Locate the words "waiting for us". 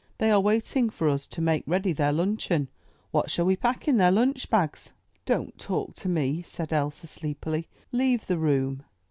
0.41-1.27